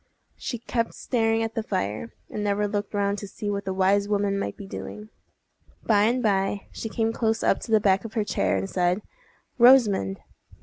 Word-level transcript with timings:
She 0.35 0.57
kept 0.57 0.95
staring 0.95 1.43
at 1.43 1.53
the 1.53 1.61
fire, 1.61 2.11
and 2.27 2.43
never 2.43 2.67
looked 2.67 2.91
round 2.95 3.19
to 3.19 3.27
see 3.27 3.51
what 3.51 3.65
the 3.65 3.71
wise 3.71 4.09
woman 4.09 4.39
might 4.39 4.57
be 4.57 4.65
doing. 4.65 5.09
By 5.83 6.05
and 6.05 6.23
by 6.23 6.61
she 6.71 6.89
came 6.89 7.13
close 7.13 7.43
up 7.43 7.59
to 7.59 7.71
the 7.71 7.79
back 7.79 8.03
of 8.03 8.13
her 8.15 8.25
chair, 8.25 8.57
and 8.57 8.67
said, 8.67 9.03
"Rosamond!" 9.59 10.17